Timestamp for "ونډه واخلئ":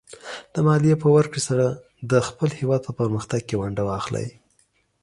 3.59-4.27